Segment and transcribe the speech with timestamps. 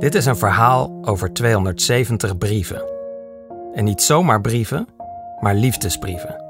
[0.00, 2.82] Dit is een verhaal over 270 brieven.
[3.74, 4.88] En niet zomaar brieven,
[5.40, 6.44] maar liefdesbrieven.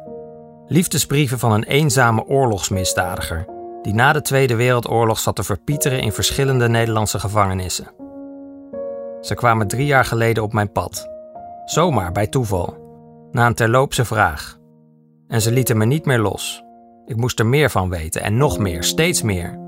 [0.66, 3.46] Liefdesbrieven van een eenzame oorlogsmisdadiger
[3.82, 7.90] die na de Tweede Wereldoorlog zat te verpieteren in verschillende Nederlandse gevangenissen.
[9.20, 11.08] Ze kwamen drie jaar geleden op mijn pad.
[11.64, 12.76] Zomaar, bij toeval.
[13.30, 14.58] Na een terloopse vraag.
[15.28, 16.62] En ze lieten me niet meer los.
[17.06, 19.58] Ik moest er meer van weten en nog meer, steeds meer.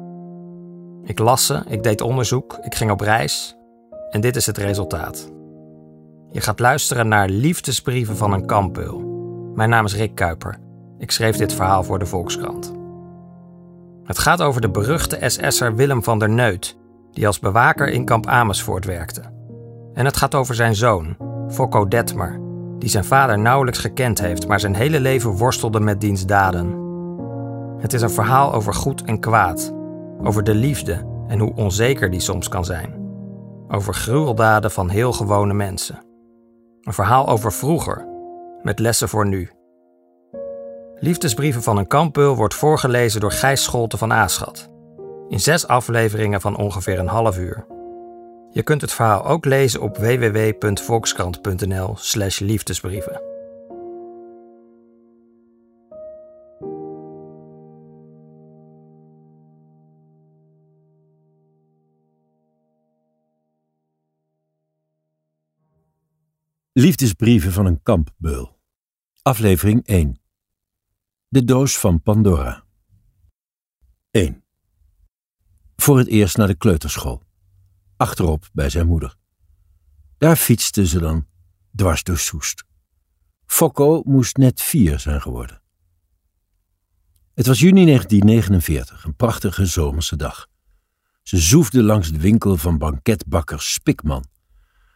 [1.05, 3.57] Ik las ze, ik deed onderzoek, ik ging op reis.
[4.13, 5.33] En dit is het resultaat.
[6.31, 9.01] Je gaat luisteren naar Liefdesbrieven van een kampeul.
[9.55, 10.59] Mijn naam is Rick Kuiper.
[10.99, 12.75] Ik schreef dit verhaal voor de Volkskrant.
[14.05, 16.77] Het gaat over de beruchte SS'er Willem van der Neut,
[17.13, 19.23] die als bewaker in kamp Amersfoort werkte.
[19.95, 21.17] En het gaat over zijn zoon,
[21.49, 22.41] Fokko Detmer,
[22.79, 26.81] die zijn vader nauwelijks gekend heeft, maar zijn hele leven worstelde met diens daden.
[27.79, 29.75] Het is een verhaal over goed en kwaad,
[30.23, 33.02] over de liefde en hoe onzeker die soms kan zijn.
[33.75, 36.05] Over gruweldaden van heel gewone mensen.
[36.81, 38.07] Een verhaal over vroeger,
[38.63, 39.51] met lessen voor nu.
[40.95, 44.71] Liefdesbrieven van een kampbeul wordt voorgelezen door Gijs Scholte van Aaschat.
[45.29, 47.67] In zes afleveringen van ongeveer een half uur.
[48.51, 52.41] Je kunt het verhaal ook lezen op www.volkskrant.nl/slash
[66.73, 67.53] liefdesbrieven.
[67.53, 68.61] Van een kampbeul.
[69.23, 70.21] Aflevering 1.
[71.29, 72.65] De doos van Pandora.
[74.11, 74.45] 1.
[75.77, 77.23] Voor het eerst naar de kleuterschool.
[77.97, 79.17] Achterop bij zijn moeder.
[80.19, 81.27] Daar fietsten ze dan
[81.77, 82.65] dwars door Soest.
[83.47, 85.63] Fokko moest net vier zijn geworden.
[87.35, 90.49] Het was juni 1949, een prachtige zomerse dag.
[91.23, 94.25] Ze zoefde langs de winkel van banketbakker Spikman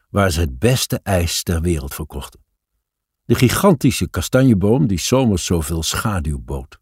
[0.08, 2.44] waar ze het beste ijs ter wereld verkochten.
[3.24, 6.80] De gigantische kastanjeboom die zomers zoveel schaduw bood.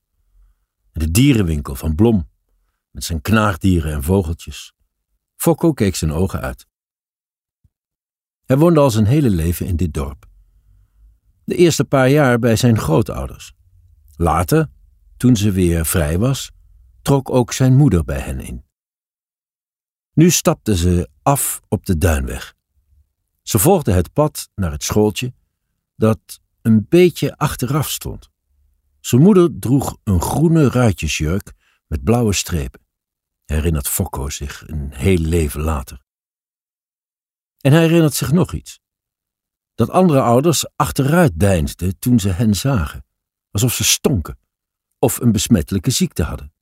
[0.93, 2.31] De dierenwinkel van Blom,
[2.91, 4.73] met zijn knaagdieren en vogeltjes.
[5.37, 6.67] Fokko keek zijn ogen uit.
[8.45, 10.27] Hij woonde al zijn hele leven in dit dorp.
[11.45, 13.53] De eerste paar jaar bij zijn grootouders.
[14.17, 14.71] Later,
[15.17, 16.51] toen ze weer vrij was,
[17.03, 18.65] trok ook zijn moeder bij hen in.
[20.13, 22.55] Nu stapten ze af op de duinweg.
[23.45, 25.35] Ze volgde het pad naar het schooltje,
[25.97, 28.31] dat een beetje achteraf stond.
[29.01, 31.53] Zijn moeder droeg een groene ruitjesjurk
[31.87, 32.87] met blauwe strepen,
[33.45, 36.05] herinnert Fokko zich een heel leven later.
[37.61, 38.81] En hij herinnert zich nog iets.
[39.75, 43.05] Dat andere ouders achteruit deinsden toen ze hen zagen,
[43.51, 44.39] alsof ze stonken
[44.99, 46.53] of een besmettelijke ziekte hadden.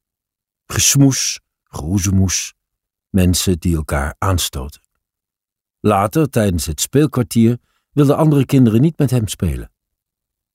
[0.66, 2.54] Gesmoes, geroezemoes,
[3.08, 4.81] mensen die elkaar aanstoten.
[5.84, 7.58] Later, tijdens het speelkwartier,
[7.90, 9.72] wilden andere kinderen niet met hem spelen.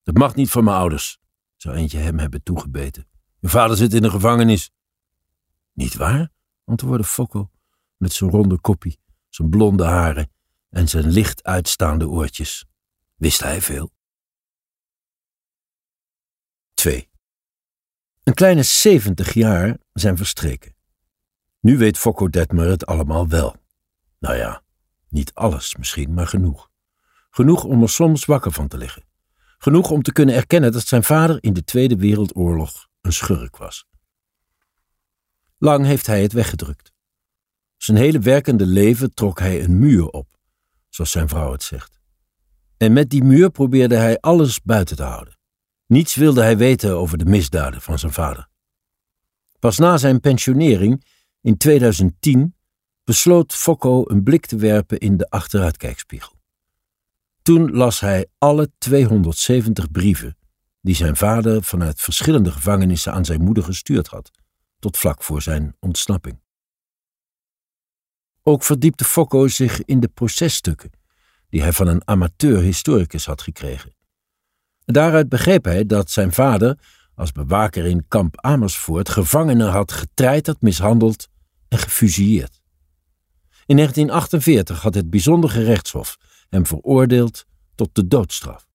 [0.04, 1.20] Dat mag niet van mijn ouders,
[1.56, 3.08] zou eentje hem hebben toegebeten.
[3.40, 4.72] Je vader zit in de gevangenis.
[5.74, 6.32] Niet waar?
[6.64, 7.52] antwoordde Fokko
[7.98, 9.00] met zijn ronde koppie,
[9.30, 10.32] zijn blonde haren
[10.70, 12.66] en zijn licht uitstaande oortjes.
[13.16, 13.92] Wist hij veel?
[16.74, 17.10] 2.
[18.24, 20.76] Een kleine zeventig jaar zijn verstreken.
[21.60, 23.56] Nu weet Fokko Detmer het allemaal wel.
[24.20, 24.66] Nou ja,
[25.10, 26.70] niet alles misschien, maar genoeg.
[27.30, 29.04] Genoeg om er soms wakker van te liggen.
[29.58, 33.86] Genoeg om te kunnen erkennen dat zijn vader in de Tweede Wereldoorlog een schurk was.
[35.58, 36.94] Lang heeft hij het weggedrukt.
[37.78, 40.38] Zijn hele werkende leven trok hij een muur op,
[40.90, 42.00] zoals zijn vrouw het zegt.
[42.78, 45.38] En met die muur probeerde hij alles buiten te houden.
[45.86, 48.48] Niets wilde hij weten over de misdaden van zijn vader.
[49.60, 51.06] Pas na zijn pensionering
[51.42, 52.57] in 2010
[53.08, 56.34] besloot Fokko een blik te werpen in de achteruitkijkspiegel.
[57.42, 60.38] Toen las hij alle 270 brieven
[60.82, 64.32] die zijn vader vanuit verschillende gevangenissen aan zijn moeder gestuurd had,
[64.80, 66.40] tot vlak voor zijn ontsnapping.
[68.44, 70.92] Ook verdiepte Fokko zich in de processtukken
[71.50, 73.96] die hij van een amateur-historicus had gekregen.
[74.86, 76.80] Daaruit begreep hij dat zijn vader,
[77.16, 81.28] als bewaker in kamp Amersfoort, gevangenen had getreiterd, mishandeld
[81.68, 82.57] en gefusilleerd.
[83.68, 86.18] In 1948 had het bijzonder gerechtshof
[86.50, 88.68] hem veroordeeld tot de doodstraf.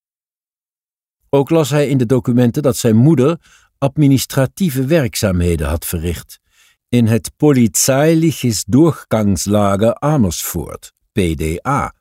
[1.28, 3.38] Ook las hij in de documenten dat zijn moeder
[3.78, 6.40] administratieve werkzaamheden had verricht
[6.88, 11.94] in het Polizeiliches Durchgangslager Amersfoort, PDA,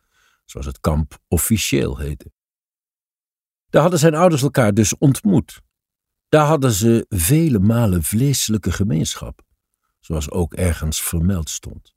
[0.45, 2.31] zoals het kamp officieel heette.
[3.69, 5.61] Daar hadden zijn ouders elkaar dus ontmoet.
[6.29, 9.41] Daar hadden ze vele malen vleeselijke gemeenschap,
[9.99, 11.95] zoals ook ergens vermeld stond.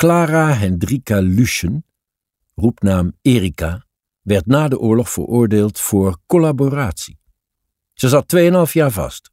[0.00, 1.84] Clara Hendrika Luschen,
[2.54, 3.86] roepnaam Erika,
[4.20, 7.18] werd na de oorlog veroordeeld voor collaboratie.
[7.92, 9.30] Ze zat 2,5 jaar vast.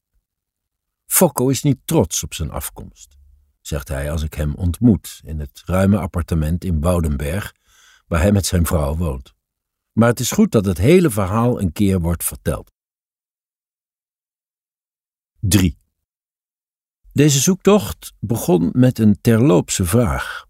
[1.06, 3.18] Fokko is niet trots op zijn afkomst,
[3.62, 7.54] zegt hij als ik hem ontmoet in het ruime appartement in Woudenberg,
[8.08, 9.34] waar hij met zijn vrouw woont.
[9.92, 12.72] Maar het is goed dat het hele verhaal een keer wordt verteld.
[15.40, 15.78] 3.
[17.14, 20.47] Deze zoektocht begon met een terloopse vraag.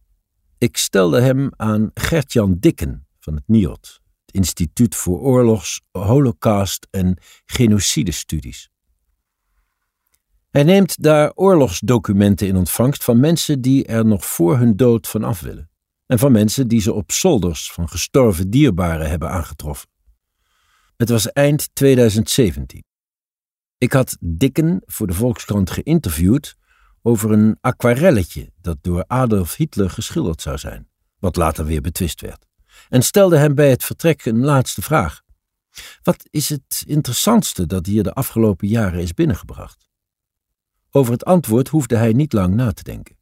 [0.59, 7.17] Ik stelde hem aan Gertjan Dikken van het NIOT, het Instituut voor Oorlogs, Holocaust en
[7.45, 8.69] Genocidestudies.
[10.49, 15.23] Hij neemt daar oorlogsdocumenten in ontvangst van mensen die er nog voor hun dood van
[15.23, 15.69] af willen,
[16.05, 19.89] en van mensen die ze op zolders van gestorven dierbaren hebben aangetroffen.
[20.95, 22.83] Het was eind 2017.
[23.77, 26.55] Ik had Dikken voor de Volkskrant geïnterviewd
[27.01, 30.89] over een aquarelletje dat door Adolf Hitler geschilderd zou zijn,
[31.19, 32.45] wat later weer betwist werd,
[32.89, 35.21] en stelde hem bij het vertrek een laatste vraag.
[36.03, 39.89] Wat is het interessantste dat hier de afgelopen jaren is binnengebracht?
[40.91, 43.17] Over het antwoord hoefde hij niet lang na te denken.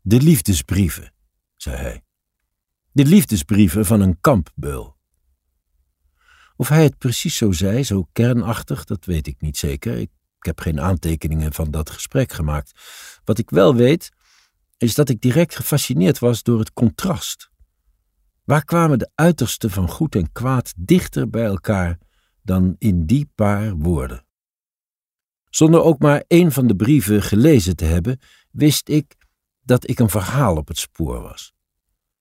[0.00, 1.12] De liefdesbrieven,
[1.56, 2.04] zei hij.
[2.92, 4.96] De liefdesbrieven van een kampbeul.
[6.56, 9.98] Of hij het precies zo zei, zo kernachtig, dat weet ik niet zeker.
[9.98, 10.10] Ik
[10.44, 12.72] heb geen aantekeningen van dat gesprek gemaakt.
[13.24, 14.10] Wat ik wel weet,
[14.76, 17.50] is dat ik direct gefascineerd was door het contrast.
[18.44, 21.98] Waar kwamen de uitersten van goed en kwaad dichter bij elkaar
[22.42, 24.24] dan in die paar woorden?
[25.50, 28.18] Zonder ook maar één van de brieven gelezen te hebben,
[28.50, 29.16] wist ik
[29.62, 31.54] dat ik een verhaal op het spoor was.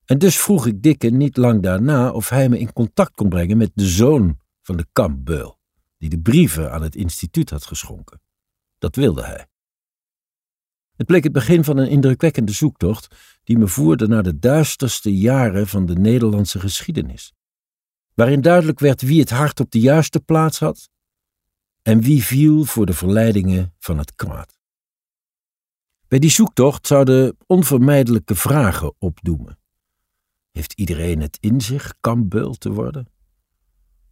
[0.05, 3.57] En dus vroeg ik Dikke niet lang daarna of hij me in contact kon brengen
[3.57, 5.54] met de zoon van de kampbeul,
[6.09, 8.21] die de brieven aan het instituut had geschonken.
[8.77, 9.47] Dat wilde hij.
[10.95, 15.67] Het bleek het begin van een indrukwekkende zoektocht die me voerde naar de duisterste jaren
[15.67, 17.33] van de Nederlandse geschiedenis,
[18.13, 20.89] waarin duidelijk werd wie het hart op de juiste plaats had
[21.81, 24.57] en wie viel voor de verleidingen van het kwaad.
[26.07, 29.59] Bij die zoektocht zouden onvermijdelijke vragen opdoemen.
[30.51, 33.14] Heeft iedereen het in zich kambeul te worden?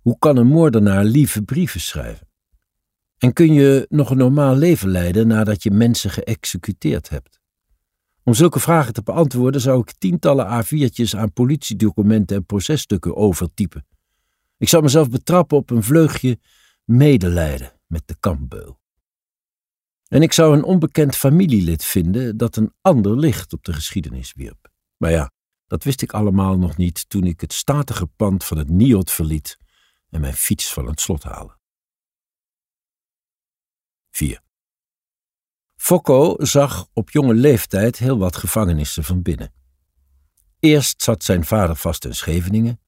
[0.04, 2.28] Hoe kan een moordenaar lieve brieven schrijven?
[3.18, 7.42] En kun je nog een normaal leven leiden nadat je mensen geëxecuteerd hebt?
[8.24, 13.86] Om zulke vragen te beantwoorden zou ik tientallen A4'tjes aan politiedocumenten en processtukken overtypen.
[14.58, 16.40] Ik zou mezelf betrappen op een vleugje
[16.86, 18.80] medelijden met de kampbeul.
[20.08, 24.72] En ik zou een onbekend familielid vinden dat een ander licht op de geschiedenis wierp.
[24.98, 25.32] Maar ja,
[25.68, 29.62] dat wist ik allemaal nog niet toen ik het statige pand van het Niot verliet
[30.14, 31.58] en mijn fiets van het slot haalde.
[34.12, 34.42] 4.
[35.76, 39.54] Fokko zag op jonge leeftijd heel wat gevangenissen van binnen.
[40.60, 42.80] Eerst zat zijn vader vast in Scheveningen,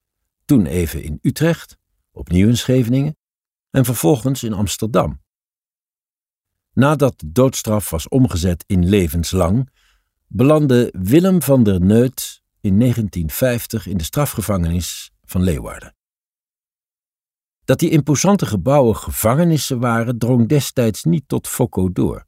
[0.46, 1.78] toen even in Utrecht,
[2.12, 3.18] opnieuw in Scheveningen
[3.70, 5.24] en vervolgens in Amsterdam.
[6.74, 9.70] Nadat de doodstraf was omgezet in levenslang,
[10.28, 15.96] belandde Willem van der Neut in 1950 in de strafgevangenis van Leeuwarden.
[17.66, 22.26] Dat die imposante gebouwen gevangenissen waren, drong destijds niet tot Fokko door.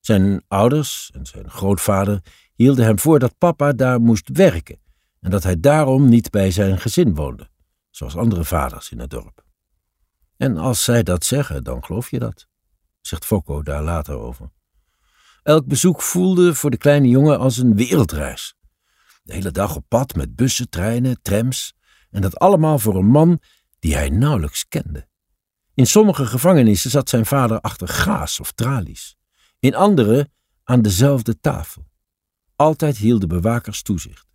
[0.00, 2.20] Zijn ouders en zijn grootvader
[2.54, 4.80] hielden hem voor dat papa daar moest werken
[5.20, 7.48] en dat hij daarom niet bij zijn gezin woonde,
[7.90, 9.44] zoals andere vaders in het dorp.
[10.36, 12.46] En als zij dat zeggen, dan geloof je dat,
[13.00, 14.50] zegt Fokko daar later over.
[15.42, 18.54] Elk bezoek voelde voor de kleine jongen als een wereldreis.
[19.22, 21.74] De hele dag op pad met bussen, treinen, trams,
[22.10, 23.40] en dat allemaal voor een man
[23.82, 25.08] die hij nauwelijks kende.
[25.74, 29.16] In sommige gevangenissen zat zijn vader achter gaas of tralies,
[29.58, 30.30] in andere
[30.64, 31.86] aan dezelfde tafel.
[32.56, 34.26] Altijd hielden bewakers toezicht.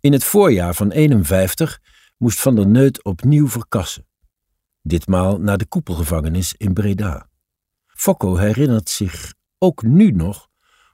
[0.00, 1.80] In het voorjaar van 51
[2.16, 4.08] moest Van der Neut opnieuw verkassen
[4.82, 7.28] ditmaal naar de koepelgevangenis in Breda.
[7.86, 10.48] Fokko herinnert zich ook nu nog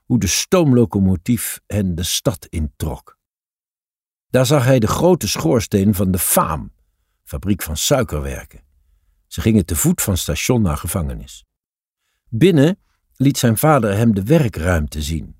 [0.05, 3.17] hoe de stoomlocomotief hen de stad introk.
[4.29, 6.73] Daar zag hij de grote schoorsteen van de Faam,
[7.27, 8.63] fabriek van suikerwerken.
[9.27, 11.45] Ze gingen te voet van station naar gevangenis.
[12.29, 12.79] Binnen
[13.15, 15.35] liet zijn vader hem de werkruimte zien,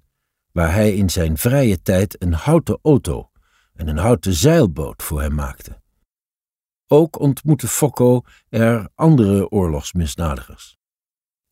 [0.51, 3.31] waar hij in zijn vrije tijd een houten auto,
[3.73, 5.81] en een houten zeilboot voor hem maakte.
[6.87, 10.77] Ook ontmoette Fokko er andere oorlogsmisdadigers.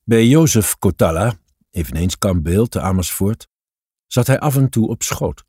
[0.03, 1.37] Bij Jozef Kotala,
[1.71, 3.47] eveneens kampbeeld te Amersfoort,
[4.07, 5.43] zat hij af en toe op schoot.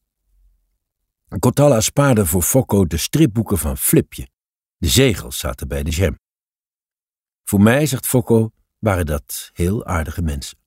[1.38, 4.34] Kotala spaarde voor Fokko de stripboeken van Flipje.
[4.76, 6.18] De zegels zaten bij de jam.
[7.44, 10.58] Voor mij, zegt Fokko, waren dat heel aardige mensen.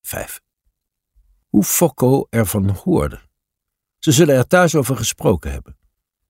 [0.00, 0.40] 5.
[1.48, 3.20] Hoe Fokko ervan hoorde.
[3.98, 5.78] Ze zullen er thuis over gesproken hebben.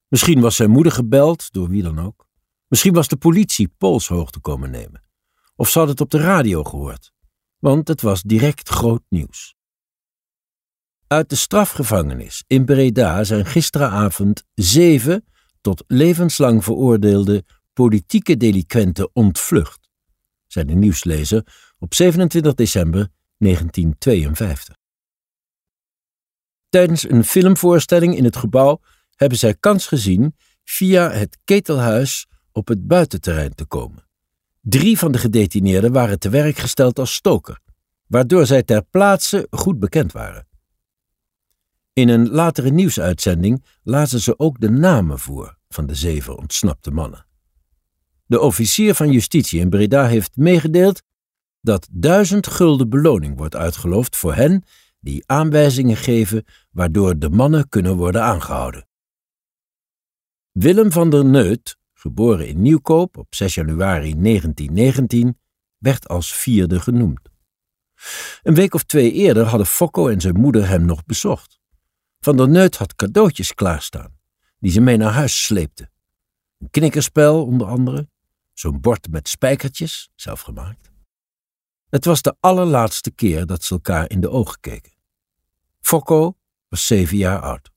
[0.08, 2.28] Misschien was zijn moeder gebeld, door wie dan ook.
[2.66, 5.02] Misschien was de politie polshoogte komen nemen.
[5.54, 7.12] Of ze had het op de radio gehoord,
[7.58, 9.54] want het was direct groot nieuws.
[11.06, 15.24] Uit de strafgevangenis in Breda zijn gisteravond zeven
[15.62, 19.88] tot levenslang veroordeelde politieke delinquenten ontvlucht,
[20.46, 24.76] zei de nieuwslezer op 27 december 1952.
[26.68, 28.80] Tijdens een filmvoorstelling in het gebouw
[29.14, 34.06] hebben zij kans gezien via het ketelhuis op het buitenterrein te komen.
[34.60, 37.58] Drie van de gedetineerden waren te werk gesteld als stoker,
[38.06, 40.46] waardoor zij ter plaatse goed bekend waren.
[41.92, 47.26] In een latere nieuwsuitzending lazen ze ook de namen voor van de zeven ontsnapte mannen.
[48.26, 51.02] De officier van justitie in Breda heeft meegedeeld
[51.60, 54.64] dat duizend gulden beloning wordt uitgeloofd voor hen
[55.00, 58.86] die aanwijzingen geven waardoor de mannen kunnen worden aangehouden.
[60.50, 65.38] Willem van der Neut, geboren in Nieuwkoop op 6 januari 1919,
[65.78, 67.20] werd als vierde genoemd.
[68.42, 71.61] Een week of twee eerder hadden Fokko en zijn moeder hem nog bezocht.
[72.24, 74.18] Van der Neut had cadeautjes klaarstaan,
[74.58, 75.90] die ze mee naar huis sleepte.
[76.58, 78.08] Een knikkerspel onder andere,
[78.52, 80.90] zo'n bord met spijkertjes, zelf gemaakt.
[81.88, 84.92] Het was de allerlaatste keer dat ze elkaar in de ogen keken.
[85.80, 86.38] Fokko
[86.68, 87.70] was zeven jaar oud.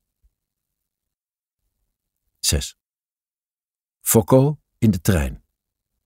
[2.38, 2.76] 6.
[4.00, 5.44] Fokko in de trein.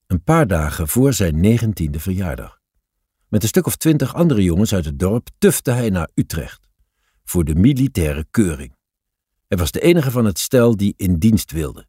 [0.06, 2.60] Een paar dagen voor zijn negentiende verjaardag.
[3.28, 6.69] Met een stuk of twintig andere jongens uit het dorp tufte hij naar Utrecht
[7.30, 8.76] voor de militaire keuring.
[9.46, 11.86] Hij was de enige van het stel die in dienst wilde.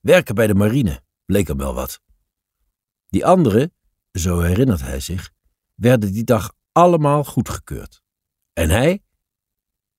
[0.00, 2.00] Werken bij de marine bleek hem wel wat.
[3.08, 3.74] Die anderen,
[4.12, 5.30] zo herinnert hij zich,
[5.74, 8.02] werden die dag allemaal goedgekeurd.
[8.52, 9.02] En hij?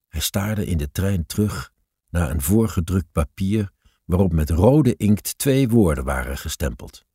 [0.08, 1.72] Hij staarde in de trein terug
[2.10, 3.72] naar een voorgedrukt papier
[4.06, 7.06] waarop met rode inkt twee woorden waren gestempeld: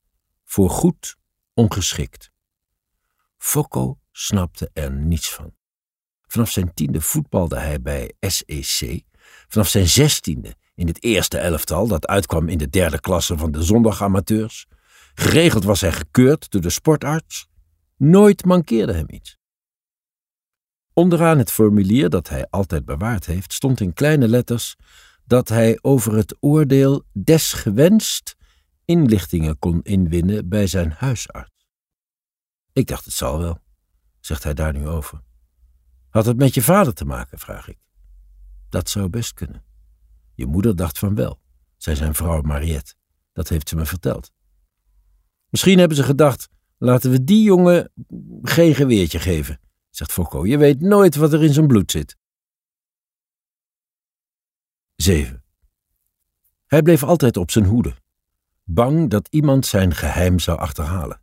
[0.44, 1.16] voor goed
[1.54, 2.30] ongeschikt.
[3.36, 5.55] Fokko snapte er niets van.
[6.26, 9.02] Vanaf zijn tiende voetbalde hij bij SEC.
[9.48, 13.62] Vanaf zijn zestiende in het eerste elftal dat uitkwam in de derde klasse van de
[13.62, 14.66] zondagamateurs.
[15.14, 17.48] Geregeld was hij gekeurd door de sportarts.
[17.96, 19.38] Nooit mankeerde hem iets.
[20.92, 24.76] Onderaan het formulier dat hij altijd bewaard heeft, stond in kleine letters
[25.24, 28.36] dat hij over het oordeel desgewenst
[28.84, 31.68] inlichtingen kon inwinnen bij zijn huisarts.
[32.72, 33.58] Ik dacht het zal wel,
[34.20, 35.22] zegt hij daar nu over.
[36.16, 37.78] Had het met je vader te maken, vraag ik.
[38.68, 39.64] Dat zou best kunnen.
[40.34, 41.40] Je moeder dacht van wel,
[41.76, 42.94] zei zijn vrouw Mariette.
[43.32, 44.32] Dat heeft ze me verteld.
[45.48, 47.92] Misschien hebben ze gedacht: laten we die jongen
[48.42, 50.46] geen geweertje geven, zegt Fokko.
[50.46, 52.16] Je weet nooit wat er in zijn bloed zit.
[54.94, 55.44] 7.
[56.66, 57.96] Hij bleef altijd op zijn hoede,
[58.64, 61.20] bang dat iemand zijn geheim zou achterhalen.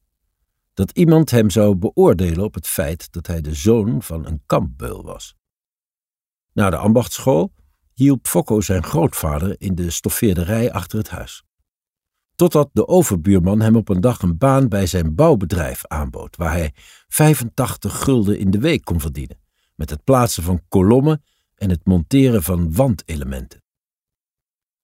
[0.74, 5.04] Dat iemand hem zou beoordelen op het feit dat hij de zoon van een kampbeul
[5.04, 5.36] was.
[6.52, 7.54] Na de ambachtschool
[7.94, 11.44] hielp Fokko zijn grootvader in de stoffeerderij achter het huis.
[12.36, 16.74] Totdat de overbuurman hem op een dag een baan bij zijn bouwbedrijf aanbood, waar hij
[17.08, 19.40] 85 gulden in de week kon verdienen,
[19.76, 21.24] met het plaatsen van kolommen
[21.56, 23.64] en het monteren van wandelementen.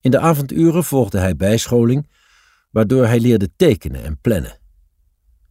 [0.02, 2.10] In de avonduren volgde hij bijscholing,
[2.72, 4.60] waardoor hij leerde tekenen en plannen.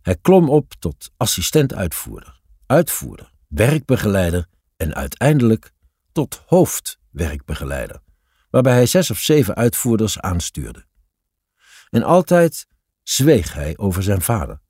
[0.09, 4.47] Hij klom op tot assistent-uitvoerder, uitvoerder, werkbegeleider
[4.77, 5.73] en uiteindelijk
[6.13, 8.03] tot hoofdwerkbegeleider,
[8.51, 10.87] waarbij hij zes of zeven uitvoerders aanstuurde.
[11.91, 12.67] En altijd
[13.03, 14.61] zweeg hij over zijn vader.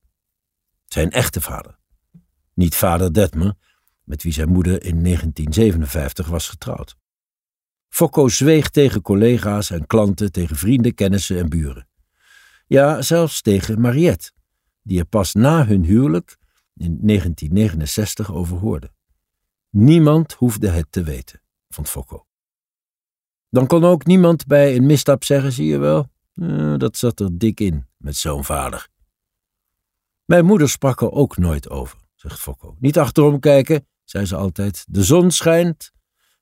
[0.85, 1.78] Zijn echte vader.
[2.54, 3.54] Niet vader Detmer,
[4.04, 6.97] met wie zijn moeder in 1957 was getrouwd.
[7.88, 11.88] Fokko zweeg tegen collega's en klanten, tegen vrienden, kennissen en buren.
[12.66, 14.33] Ja, zelfs tegen Mariette,
[14.88, 16.37] die er pas na hun huwelijk
[16.75, 18.90] in 1969 over hoorde.
[19.71, 22.26] Niemand hoefde het te weten, vond Fokko.
[23.49, 27.38] Dan kon ook niemand bij een misstap zeggen, zie je wel, eh, dat zat er
[27.38, 28.88] dik in met zo'n vader.
[30.25, 32.76] Mijn moeder sprak er ook nooit over, zegt Fokko.
[32.78, 34.85] Niet achterom kijken, zei ze altijd.
[34.88, 35.92] De zon schijnt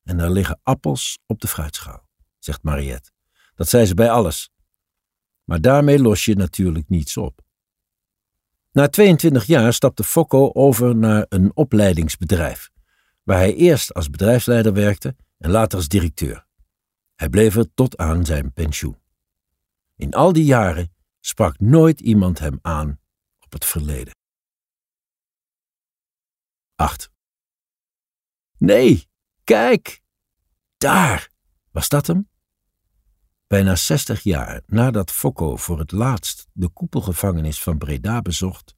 [0.03, 3.11] en er liggen appels op de fruitschaal, zegt Mariette.
[3.55, 4.51] Dat zei ze bij alles.
[5.45, 7.46] Maar daarmee los je natuurlijk niets op.
[8.77, 12.71] Na 22 jaar stapte Fokko over naar een opleidingsbedrijf,
[13.23, 16.47] waar hij eerst als bedrijfsleider werkte en later als directeur.
[17.15, 18.99] Hij bleef er tot aan zijn pensioen.
[19.95, 23.01] In al die jaren sprak nooit iemand hem aan
[23.41, 24.15] op het verleden.
[26.75, 27.11] 8.
[28.59, 29.09] Nee,
[29.45, 30.03] kijk!
[30.77, 31.31] Daar!
[31.71, 32.29] Was dat hem?
[33.47, 38.75] Bijna 60 jaar nadat Fokko voor het laatst de koepelgevangenis van Breda bezocht,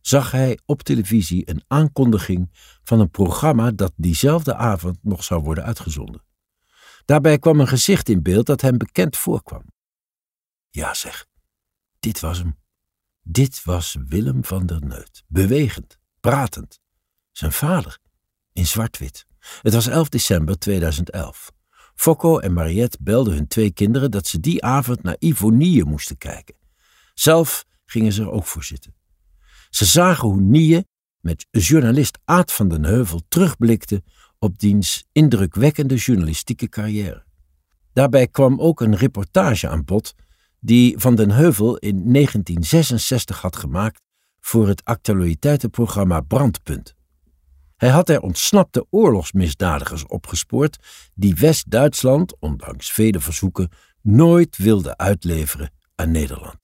[0.00, 2.50] zag hij op televisie een aankondiging
[2.82, 6.24] van een programma dat diezelfde avond nog zou worden uitgezonden.
[7.04, 9.64] Daarbij kwam een gezicht in beeld dat hem bekend voorkwam.
[10.70, 11.26] Ja, zeg,
[11.98, 12.58] dit was hem.
[13.22, 16.80] Dit was Willem van der Neut, bewegend, pratend.
[17.32, 17.98] Zijn vader,
[18.52, 19.26] in zwart-wit.
[19.62, 21.54] Het was 11 december 2011.
[21.96, 26.54] Fokko en Mariette belden hun twee kinderen dat ze die avond naar Ivonie moesten kijken.
[27.14, 28.94] Zelf gingen ze er ook voor zitten.
[29.70, 30.84] Ze zagen hoe Nie
[31.20, 34.02] met journalist Aad van den Heuvel terugblikte
[34.38, 37.24] op diens indrukwekkende journalistieke carrière.
[37.92, 40.14] Daarbij kwam ook een reportage aan bod
[40.60, 44.02] die Van den Heuvel in 1966 had gemaakt
[44.40, 46.95] voor het actualiteitenprogramma Brandpunt.
[47.76, 50.76] Hij had er ontsnapte oorlogsmisdadigers opgespoord
[51.14, 53.70] die West-Duitsland, ondanks vele verzoeken,
[54.02, 56.56] nooit wilde uitleveren aan Nederland.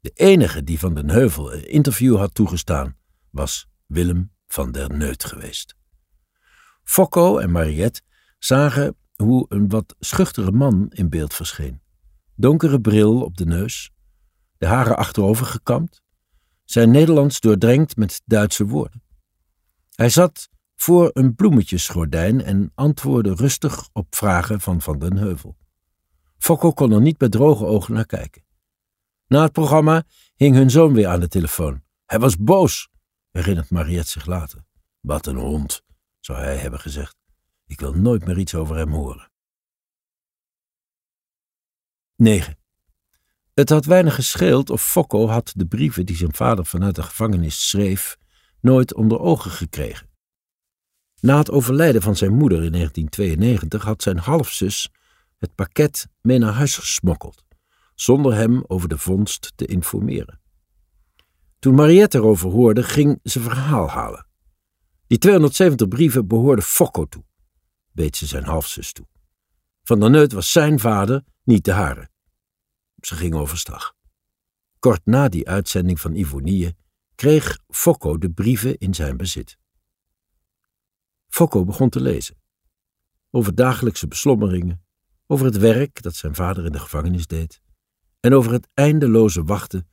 [0.00, 2.96] De enige die van den Heuvel een interview had toegestaan,
[3.30, 5.76] was Willem van der Neut geweest.
[6.82, 8.00] Fokko en Mariette
[8.38, 11.80] zagen hoe een wat schuchtere man in beeld verscheen.
[12.34, 13.90] Donkere bril op de neus,
[14.58, 16.02] de haren achterover gekamd,
[16.64, 19.02] zijn Nederlands doordrenkt met Duitse woorden.
[19.98, 25.56] Hij zat voor een bloemetjesgordijn en antwoordde rustig op vragen van Van den Heuvel.
[26.38, 28.44] Fokko kon er niet met droge ogen naar kijken.
[29.26, 31.82] Na het programma hing hun zoon weer aan de telefoon.
[32.06, 32.88] Hij was boos,
[33.30, 34.64] herinnert Mariette zich later.
[35.00, 35.82] Wat een hond,
[36.20, 37.16] zou hij hebben gezegd.
[37.66, 39.30] Ik wil nooit meer iets over hem horen.
[42.16, 42.58] 9.
[43.54, 47.68] Het had weinig gescheeld of Fokko had de brieven die zijn vader vanuit de gevangenis
[47.68, 48.18] schreef
[48.60, 50.08] nooit onder ogen gekregen.
[51.20, 54.90] Na het overlijden van zijn moeder in 1992 had zijn halfzus
[55.38, 57.44] het pakket mee naar huis gesmokkeld,
[57.94, 60.40] zonder hem over de vondst te informeren.
[61.58, 64.26] Toen Mariette erover hoorde, ging ze verhaal halen.
[65.06, 67.24] Die 270 brieven behoorden Fokko toe,
[67.92, 69.06] beet ze zijn halfzus toe.
[69.82, 72.08] Van der Neut was zijn vader, niet de hare.
[73.00, 73.94] Ze ging overstag.
[74.78, 76.76] Kort na die uitzending van Ivonie
[77.18, 79.58] kreeg Fokko de brieven in zijn bezit.
[81.28, 82.36] Fokko begon te lezen.
[83.30, 84.84] Over dagelijkse beslommeringen,
[85.26, 87.60] over het werk dat zijn vader in de gevangenis deed
[88.20, 89.88] en over het eindeloze wachten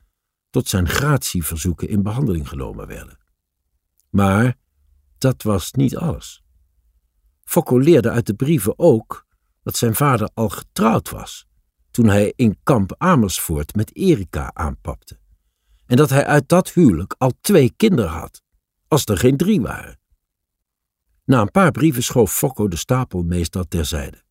[0.50, 3.18] tot zijn gratieverzoeken in behandeling genomen werden.
[4.10, 4.56] Maar
[5.18, 6.42] dat was niet alles.
[7.44, 9.26] Fokko leerde uit de brieven ook
[9.62, 11.46] dat zijn vader al getrouwd was
[11.90, 15.18] toen hij in kamp Amersfoort met Erika aanpapte
[15.86, 18.42] en dat hij uit dat huwelijk al twee kinderen had,
[18.88, 19.98] als er geen drie waren.
[21.24, 24.24] Na een paar brieven schoof Fokko de stapel meestal terzijde.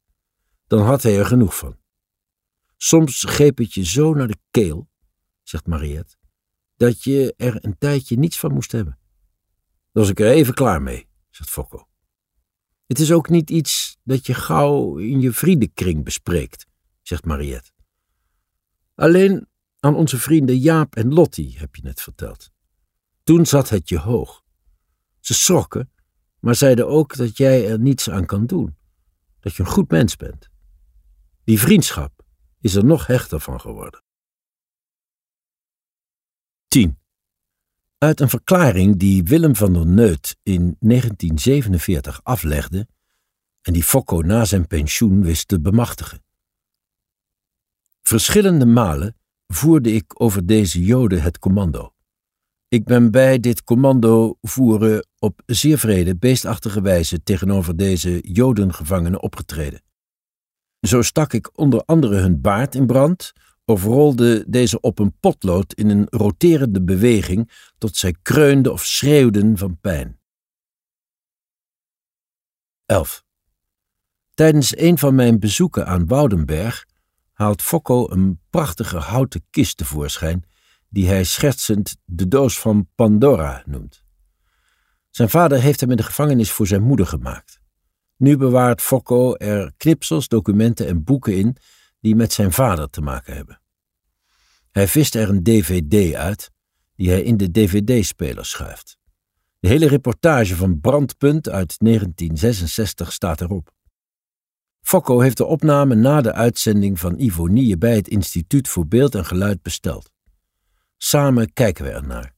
[0.67, 1.77] Dan had hij er genoeg van.
[2.77, 4.89] Soms greep het je zo naar de keel,
[5.43, 6.15] zegt Mariette,
[6.75, 8.97] dat je er een tijdje niets van moest hebben.
[9.91, 11.87] Dan was ik er even klaar mee, zegt Fokko.
[12.87, 16.67] Het is ook niet iets dat je gauw in je vriendenkring bespreekt,
[17.01, 17.71] zegt Mariette.
[18.95, 19.47] Alleen
[19.86, 22.52] aan onze vrienden Jaap en Lottie, heb je net verteld.
[23.24, 24.43] Toen zat het je hoog.
[25.19, 25.91] Ze schrokken,
[26.39, 28.78] maar zeiden ook dat jij er niets aan kan doen.
[29.39, 30.50] Dat je een goed mens bent.
[31.43, 32.26] Die vriendschap
[32.62, 34.04] is er nog hechter van geworden.
[36.67, 37.00] 10.
[37.98, 42.88] Uit een verklaring die Willem van der Neut in 1947 aflegde
[43.62, 46.24] en die Fokko na zijn pensioen wist te bemachtigen.
[48.02, 49.15] Verschillende malen
[49.47, 51.93] voerde ik over deze Joden het commando.
[52.67, 59.84] Ik ben bij dit commando voeren op zeer vrede, beestachtige wijze tegenover deze Jodengevangenen opgetreden.
[60.79, 63.34] Zo stak ik onder andere hun baard in brand,
[63.65, 69.58] of rolde deze op een potlood in een roterende beweging tot zij kreunden of schreeuwden
[69.58, 70.19] van pijn.
[72.86, 73.23] 11.
[74.34, 76.86] Tijdens een van mijn bezoeken aan Woudenberg
[77.36, 80.45] haalt Fokko een prachtige houten kist tevoorschijn,
[80.89, 84.04] die hij schertsend de doos van Pandora noemt.
[85.10, 87.60] Zijn vader heeft hem in de gevangenis voor zijn moeder gemaakt.
[88.17, 91.58] Nu bewaart Fokko er knipsels, documenten en boeken in
[92.00, 93.62] die met zijn vader te maken hebben.
[94.71, 96.52] Hij vist er een dvd uit,
[96.95, 98.98] die hij in de dvd-speler schuift.
[99.60, 103.74] De hele reportage van Brandpunt uit 1966 staat erop.
[104.86, 109.26] Fokko heeft de opname na de uitzending van Ivonie bij het Instituut voor Beeld en
[109.26, 110.12] Geluid besteld.
[110.98, 112.34] Samen kijken we ernaar.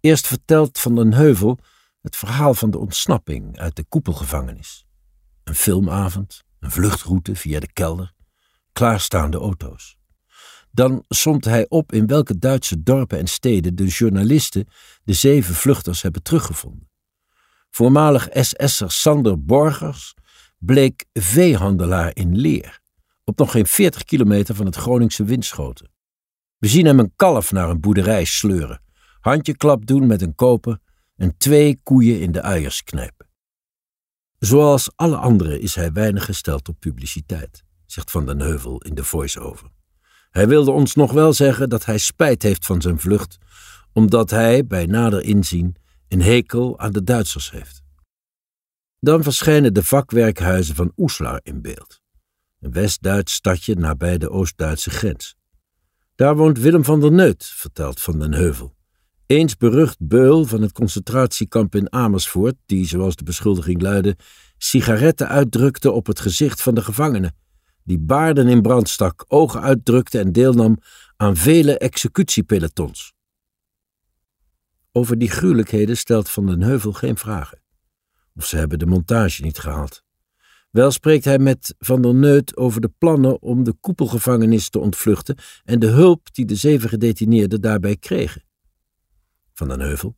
[0.00, 1.58] Eerst vertelt Van den Heuvel
[2.00, 4.86] het verhaal van de ontsnapping uit de koepelgevangenis.
[5.44, 8.12] Een filmavond, een vluchtroute via de kelder,
[8.72, 9.98] klaarstaande auto's.
[10.70, 14.66] Dan somt hij op in welke Duitse dorpen en steden de journalisten
[15.04, 16.90] de zeven vluchters hebben teruggevonden.
[17.70, 20.14] Voormalig SS'er Sander Borgers
[20.60, 22.80] bleek veehandelaar in Leer,
[23.24, 25.90] op nog geen 40 kilometer van het Groningse Winschoten.
[26.58, 28.82] We zien hem een kalf naar een boerderij sleuren,
[29.20, 30.78] handjeklap doen met een koper
[31.16, 33.28] en twee koeien in de uiers knijpen.
[34.38, 39.04] Zoals alle anderen is hij weinig gesteld op publiciteit, zegt Van den Heuvel in de
[39.04, 39.68] voice-over.
[40.30, 43.38] Hij wilde ons nog wel zeggen dat hij spijt heeft van zijn vlucht,
[43.92, 45.76] omdat hij, bij nader inzien,
[46.08, 47.79] een hekel aan de Duitsers heeft.
[49.02, 52.00] Dan verschijnen de vakwerkhuizen van Oeslar in beeld,
[52.60, 55.36] een West-Duits stadje nabij de Oost-Duitse grens.
[56.14, 58.74] Daar woont Willem van der Neut, vertelt Van den Heuvel.
[59.26, 64.16] Eens berucht beul van het concentratiekamp in Amersfoort, die, zoals de beschuldiging luidde,
[64.58, 67.36] sigaretten uitdrukte op het gezicht van de gevangenen,
[67.84, 70.78] die baarden in brand stak, ogen uitdrukte en deelnam
[71.16, 73.12] aan vele executiepelotons.
[74.92, 77.58] Over die gruwelijkheden stelt Van den Heuvel geen vragen.
[78.40, 80.04] Of ze hebben de montage niet gehaald.
[80.70, 85.36] Wel spreekt hij met Van der Neut over de plannen om de koepelgevangenis te ontvluchten
[85.64, 88.44] en de hulp die de zeven gedetineerden daarbij kregen.
[89.52, 90.16] Van den Heuvel,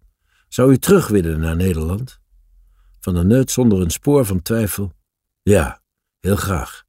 [0.49, 2.21] zou u terug willen naar Nederland?
[3.01, 4.93] Van der Neut zonder een spoor van twijfel.
[5.43, 5.83] Ja,
[6.21, 6.85] heel graag.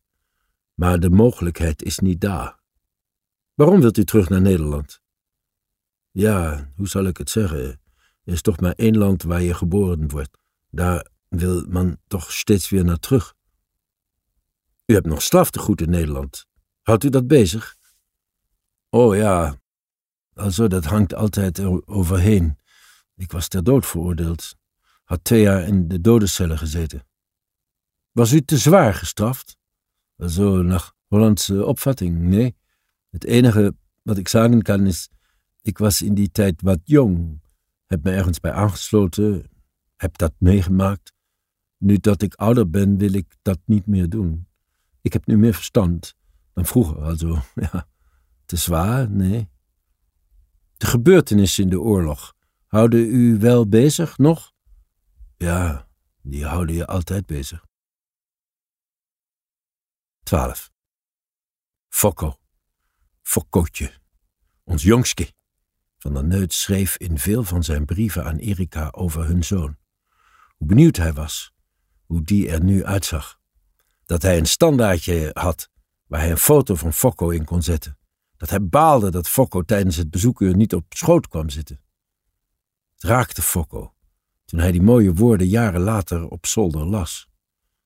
[0.73, 2.59] Maar de mogelijkheid is niet daar.
[3.53, 5.01] Waarom wilt u terug naar Nederland?
[6.11, 7.81] Ja, hoe zal ik het zeggen?
[8.23, 10.41] Er is toch maar één land waar je geboren wordt.
[10.69, 13.35] Daar wil man toch steeds weer naar terug.
[14.85, 16.45] U hebt nog straftegoed in Nederland.
[16.81, 17.75] Houdt u dat bezig?
[18.89, 19.55] Oh ja,
[20.33, 22.57] also dat hangt altijd overheen.
[23.15, 24.55] Ik was ter dood veroordeeld.
[25.03, 27.07] Had twee jaar in de dodencellen gezeten.
[28.11, 29.57] Was u te zwaar gestraft?
[30.17, 32.55] Also nach Hollandse opvatting, nee.
[33.09, 35.09] Het enige wat ik zeggen kan is,
[35.61, 37.41] ik was in die tijd wat jong,
[37.85, 39.49] heb me ergens bij aangesloten,
[39.95, 41.13] heb dat meegemaakt.
[41.83, 44.47] Nu dat ik ouder ben, wil ik dat niet meer doen.
[45.01, 46.15] Ik heb nu meer verstand
[46.53, 47.41] dan vroeger, also,
[47.71, 47.87] ja.
[48.45, 49.49] Te zwaar, nee.
[50.77, 52.35] De gebeurtenissen in de oorlog
[52.67, 54.51] houden u wel bezig nog?
[55.37, 55.87] Ja,
[56.21, 57.65] die houden je altijd bezig.
[60.23, 60.71] 12.
[61.89, 62.39] Fokko.
[63.21, 63.93] Fokkootje.
[64.63, 65.33] Ons jongske.
[65.97, 69.77] Van der Neut schreef in veel van zijn brieven aan Erika over hun zoon.
[70.57, 71.53] Hoe benieuwd hij was,
[72.05, 73.39] hoe die er nu uitzag.
[74.05, 75.69] Dat hij een standaardje had
[76.07, 77.97] waar hij een foto van Fokko in kon zetten.
[78.37, 81.81] Dat hij baalde dat Fokko tijdens het bezoekuur niet op schoot kwam zitten.
[82.93, 83.93] Het raakte Fokko
[84.45, 87.29] toen hij die mooie woorden jaren later op zolder las.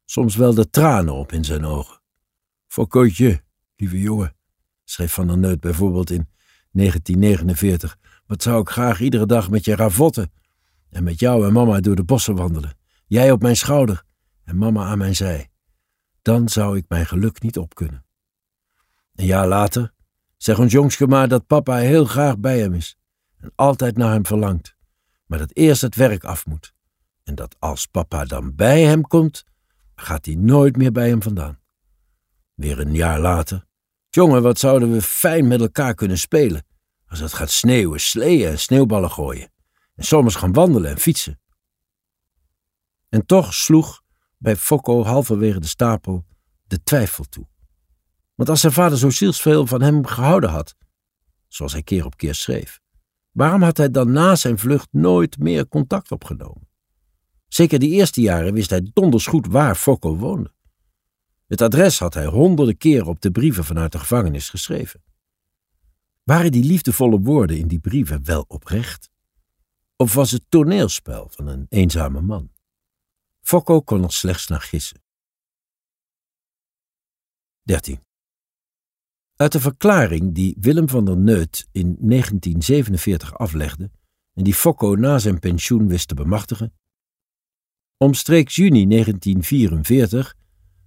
[0.06, 2.02] Soms wel de tranen op in zijn ogen.
[2.68, 3.44] Fokkootje,
[3.76, 4.36] lieve jongen,
[4.84, 6.30] schreef Van der Neut bijvoorbeeld in
[6.72, 7.98] 1949.
[8.26, 10.32] Wat zou ik graag iedere dag met je ravotten
[10.90, 12.78] en met jou en mama door de bossen wandelen.
[13.08, 14.04] Jij op mijn schouder
[14.48, 15.50] en mama aan mijn zij.
[16.22, 18.06] Dan zou ik mijn geluk niet opkunnen.
[19.16, 19.94] Een jaar later
[20.38, 22.98] zeg ons jongske maar dat papa heel graag bij hem is
[23.38, 24.76] en altijd naar hem verlangt,
[25.26, 26.74] maar dat eerst het werk af moet.
[27.24, 29.46] En dat als papa dan bij hem komt,
[29.96, 31.60] gaat hij nooit meer bij hem vandaan.
[32.54, 33.66] Weer een jaar later.
[34.10, 36.66] Jongen, wat zouden we fijn met elkaar kunnen spelen.
[37.08, 39.52] Als het gaat sneeuwen, sleeën en sneeuwballen gooien.
[39.96, 41.40] En zomers gaan wandelen en fietsen.
[43.10, 44.02] En toch sloeg
[44.38, 46.26] bij Fokko halverwege de stapel
[46.67, 47.47] de twijfel toe.
[48.36, 50.76] Want als zijn vader zo zielsveel van hem gehouden had,
[51.47, 52.80] zoals hij keer op keer schreef,
[53.32, 56.67] waarom had hij dan na zijn vlucht nooit meer contact opgenomen?
[57.47, 60.56] Zeker die eerste jaren wist hij donders goed waar Fokko woonde.
[61.47, 65.02] Het adres had hij honderden keren op de brieven vanuit de gevangenis geschreven.
[66.23, 69.10] Waren die liefdevolle woorden in die brieven wel oprecht?
[69.95, 72.50] Of was het toneelspel van een eenzame man?
[73.48, 75.02] Fokko kon er slechts naar gissen.
[77.62, 78.00] 13.
[79.36, 83.92] Uit de verklaring die Willem van der Neut in 1947 aflegde
[84.34, 86.74] en die Fokko na zijn pensioen wist te bemachtigen,
[87.98, 90.36] Omstreeks juni 1944,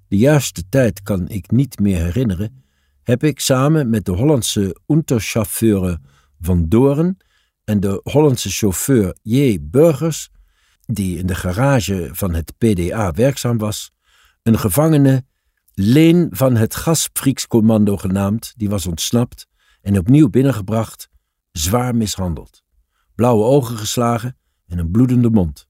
[0.09, 2.65] de juiste tijd kan ik niet meer herinneren,
[3.03, 5.99] heb ik samen met de Hollandse unterchauffeur
[6.41, 7.17] Van Doren
[7.65, 9.59] en de Hollandse chauffeur J.
[9.61, 10.31] Burgers,
[10.93, 13.93] die in de garage van het PDA werkzaam was,
[14.43, 15.25] een gevangene
[15.75, 19.47] Leen van het Gasfrikscommando genaamd, die was ontsnapt
[19.83, 21.11] en opnieuw binnengebracht,
[21.53, 22.63] zwaar mishandeld.
[23.15, 25.69] Blauwe ogen geslagen en een bloedende mond.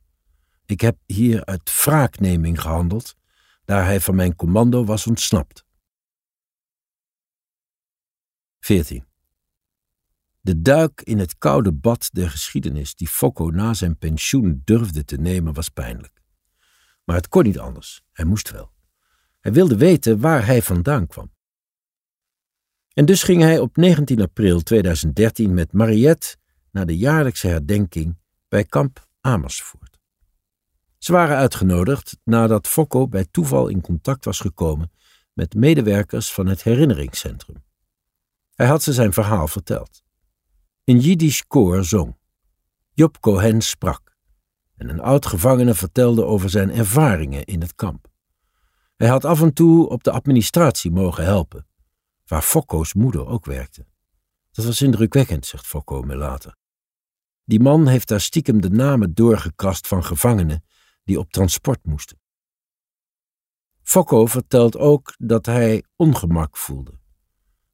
[0.66, 3.16] Ik heb hier uit wraakneming gehandeld,
[3.64, 5.64] daar hij van mijn commando was ontsnapt.
[8.60, 9.09] 14.
[10.40, 15.16] De duik in het koude bad der geschiedenis die Fokko na zijn pensioen durfde te
[15.16, 16.22] nemen was pijnlijk.
[17.04, 18.72] Maar het kon niet anders, hij moest wel.
[19.40, 21.32] Hij wilde weten waar hij vandaan kwam.
[22.92, 26.36] En dus ging hij op 19 april 2013 met Mariette
[26.70, 29.98] naar de jaarlijkse herdenking bij kamp Amersfoort.
[30.98, 34.92] Ze waren uitgenodigd nadat Fokko bij toeval in contact was gekomen
[35.32, 37.64] met medewerkers van het herinneringscentrum.
[38.54, 40.02] Hij had ze zijn verhaal verteld.
[40.90, 42.16] Een Jiddisch koor zong.
[42.94, 44.16] Job Cohen sprak.
[44.76, 48.08] En een oud gevangene vertelde over zijn ervaringen in het kamp.
[48.96, 51.66] Hij had af en toe op de administratie mogen helpen,
[52.26, 53.86] waar Fokko's moeder ook werkte.
[54.50, 56.56] Dat was indrukwekkend, zegt Fokko me later.
[57.44, 60.64] Die man heeft daar stiekem de namen doorgekrast van gevangenen
[61.04, 62.20] die op transport moesten.
[63.82, 66.98] Fokko vertelt ook dat hij ongemak voelde.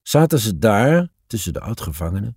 [0.02, 2.36] Zaten ze daar, tussen de oudgevangenen,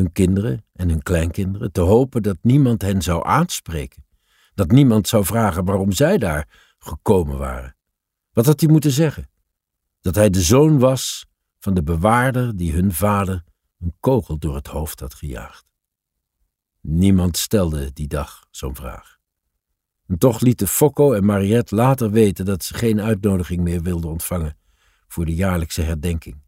[0.00, 4.06] hun kinderen en hun kleinkinderen, te hopen dat niemand hen zou aanspreken,
[4.54, 7.76] dat niemand zou vragen waarom zij daar gekomen waren.
[8.32, 9.30] Wat had hij moeten zeggen?
[10.00, 11.26] Dat hij de zoon was
[11.58, 13.44] van de bewaarder die hun vader
[13.78, 15.64] een kogel door het hoofd had gejaagd.
[16.80, 19.18] Niemand stelde die dag zo'n vraag.
[20.06, 24.56] En toch lieten Fokko en Mariette later weten dat ze geen uitnodiging meer wilden ontvangen
[25.08, 26.42] voor de jaarlijkse herdenking.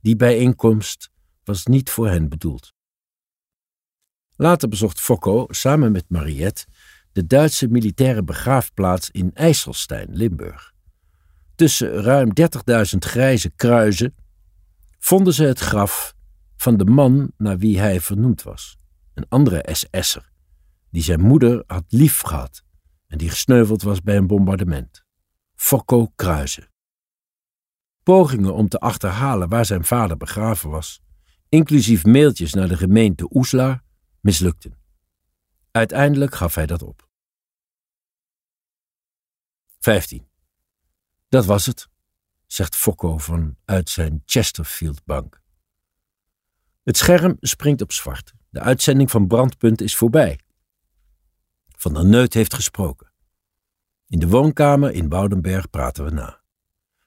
[0.00, 1.10] Die bijeenkomst
[1.44, 2.74] was niet voor hen bedoeld.
[4.40, 6.66] Later bezocht Fokko samen met Mariette
[7.12, 10.72] de Duitse militaire begraafplaats in IJsselstein, Limburg.
[11.54, 14.14] Tussen ruim 30.000 grijze kruizen
[14.98, 16.14] vonden ze het graf
[16.56, 18.76] van de man naar wie hij vernoemd was,
[19.14, 20.30] een andere SS'er,
[20.90, 22.62] die zijn moeder had lief gehad
[23.06, 25.04] en die gesneuveld was bij een bombardement.
[25.54, 26.70] Fokko Kruizen.
[28.02, 31.02] Pogingen om te achterhalen waar zijn vader begraven was,
[31.48, 33.88] inclusief mailtjes naar de gemeente Oeslar,
[34.20, 34.78] mislukten.
[35.70, 37.08] Uiteindelijk gaf hij dat op.
[39.78, 40.28] 15.
[41.28, 41.88] Dat was het,
[42.46, 45.42] zegt Fokko vanuit zijn Chesterfield-bank.
[46.82, 48.32] Het scherm springt op zwart.
[48.48, 50.40] De uitzending van Brandpunt is voorbij.
[51.68, 53.12] Van der Neut heeft gesproken.
[54.06, 56.42] In de woonkamer in Woudenberg praten we na.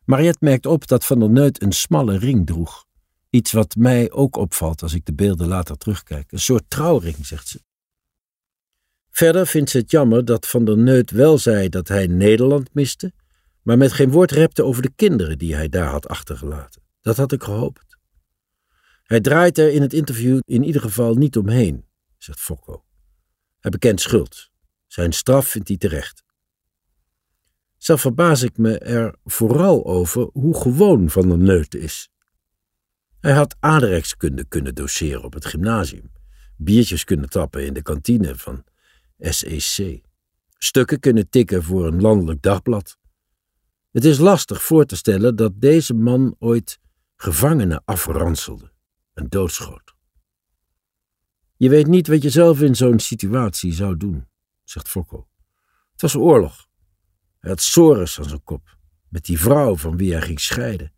[0.06, 2.86] Mariette merkt op dat Van der Neut een smalle ring droeg.
[3.34, 6.32] Iets wat mij ook opvalt als ik de beelden later terugkijk.
[6.32, 7.62] Een soort trouwring, zegt ze.
[9.10, 13.14] Verder vindt ze het jammer dat Van der Neut wel zei dat hij Nederland miste,
[13.62, 16.82] maar met geen woord repte over de kinderen die hij daar had achtergelaten.
[17.02, 17.98] Dat had ik gehoopt.
[19.04, 21.86] Hij draait er in het interview in ieder geval niet omheen,
[22.18, 22.84] zegt Fokko.
[23.60, 24.52] Hij bekent schuld.
[24.88, 26.24] Zijn straf vindt hij terecht.
[27.78, 32.12] Zelf verbaas ik me er vooral over hoe gewoon Van der Neut is.
[33.24, 36.12] Hij had aardrijkskunde kunnen doseren op het gymnasium,
[36.58, 38.64] biertjes kunnen tappen in de kantine van
[39.20, 40.02] SEC,
[40.58, 42.98] stukken kunnen tikken voor een landelijk dagblad.
[43.92, 46.80] Het is lastig voor te stellen dat deze man ooit
[47.16, 48.72] gevangenen afranselde
[49.14, 49.96] en doodschoot.
[51.56, 54.28] Je weet niet wat je zelf in zo'n situatie zou doen,
[54.64, 55.28] zegt Fokko.
[55.92, 56.68] Het was oorlog.
[57.40, 60.94] Hij had sores aan zijn kop, met die vrouw van wie hij ging scheiden,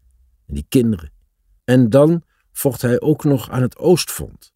[0.46, 1.14] en die kinderen.
[1.66, 4.54] En dan vocht hij ook nog aan het Oostfront,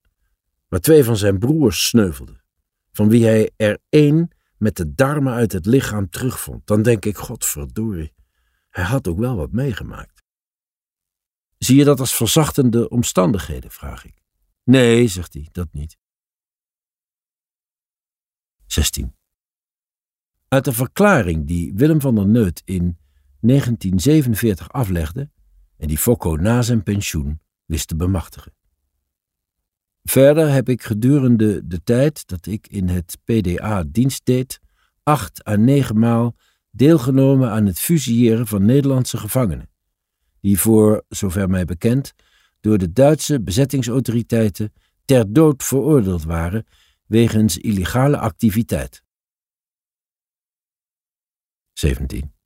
[0.68, 2.44] waar twee van zijn broers sneuvelden,
[2.92, 6.68] van wie hij er één met de darmen uit het lichaam terugvond.
[6.68, 8.14] Dan denk ik, godverdorie,
[8.70, 10.24] hij had ook wel wat meegemaakt.
[11.58, 14.22] Zie je dat als verzachtende omstandigheden, vraag ik.
[14.64, 15.98] Nee, zegt hij, dat niet.
[18.66, 19.16] 16.
[20.48, 22.98] Uit de verklaring die Willem van der Neut in
[23.40, 25.30] 1947 aflegde
[25.80, 28.54] en die Fokko na zijn pensioen wist te bemachtigen.
[30.04, 34.60] Verder heb ik gedurende de tijd dat ik in het PDA dienst deed,
[35.04, 36.36] acht à negen maal
[36.72, 39.70] deelgenomen aan het fusilleren van Nederlandse gevangenen,
[40.42, 42.14] die voor, zover mij bekend,
[42.60, 44.74] door de Duitse bezettingsautoriteiten
[45.06, 46.66] ter dood veroordeeld waren
[47.06, 49.04] wegens illegale activiteit.
[51.74, 52.39] 17.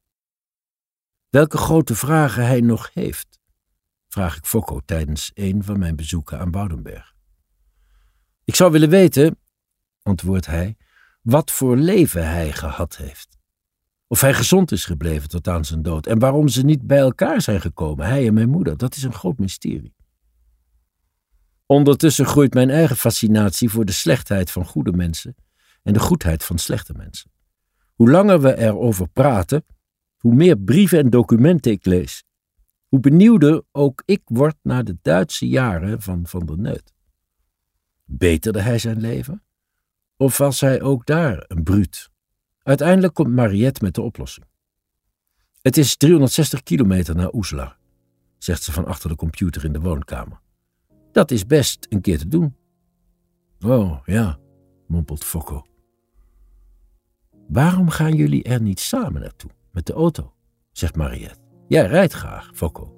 [1.33, 3.39] Welke grote vragen hij nog heeft,
[4.07, 7.13] vraag ik Fokko tijdens een van mijn bezoeken aan Boudenberg.
[8.43, 9.39] Ik zou willen weten,
[10.01, 10.77] antwoordt hij,
[11.21, 13.37] wat voor leven hij gehad heeft.
[14.07, 17.41] Of hij gezond is gebleven tot aan zijn dood en waarom ze niet bij elkaar
[17.41, 19.95] zijn gekomen, hij en mijn moeder, dat is een groot mysterie.
[21.65, 25.35] Ondertussen groeit mijn eigen fascinatie voor de slechtheid van goede mensen
[25.83, 27.31] en de goedheid van slechte mensen.
[27.93, 29.65] Hoe langer we erover praten,
[30.23, 32.23] hoe meer brieven en documenten ik lees.
[32.87, 36.93] Hoe benieuwder ook ik word naar de Duitse jaren van Van der Neut.
[38.05, 39.43] Beterde hij zijn leven?
[40.17, 42.09] Of was hij ook daar een bruut?
[42.61, 44.45] Uiteindelijk komt Mariette met de oplossing.
[45.61, 47.77] Het is 360 kilometer naar Oeslar,
[48.37, 50.39] zegt ze van achter de computer in de woonkamer.
[51.11, 52.55] Dat is best een keer te doen.
[53.59, 54.39] Oh, ja,
[54.87, 55.65] mompelt Fokko.
[57.47, 60.33] Waarom gaan jullie er niet samen naartoe, met de auto?
[60.71, 61.39] zegt Mariette.
[61.67, 62.93] Jij rijdt graag, Fokko.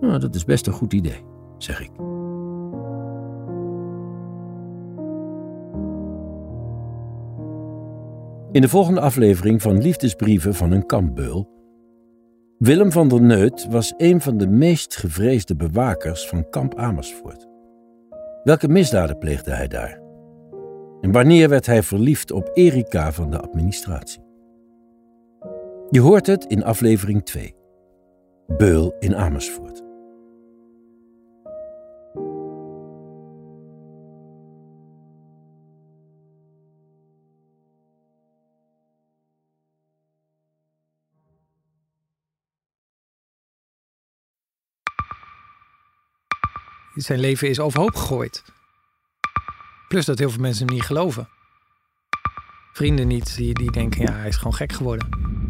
[0.00, 1.24] Nou, dat is best een goed idee,
[1.58, 1.90] zeg ik.
[8.52, 11.48] In de volgende aflevering van Liefdesbrieven van een kampbeul.
[12.58, 17.48] Willem van der Neut was een van de meest gevreesde bewakers van kamp Amersfoort.
[18.44, 20.00] Welke misdaden pleegde hij daar?
[21.00, 24.19] En wanneer werd hij verliefd op Erika van de administratie?
[25.92, 27.54] Je hoort het in aflevering 2.
[28.46, 29.82] Beul in Amersfoort.
[46.94, 48.44] Zijn leven is overhoop gegooid.
[49.88, 51.28] Plus dat heel veel mensen hem niet geloven.
[52.72, 55.49] Vrienden niet, die, die denken, ja, hij is gewoon gek geworden.